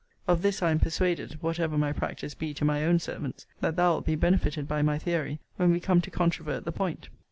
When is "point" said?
6.71-7.09